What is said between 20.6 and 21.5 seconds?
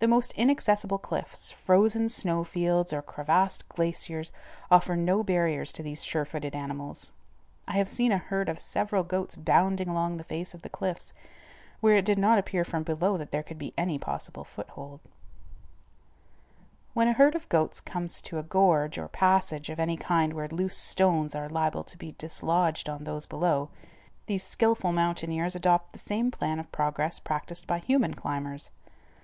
stones are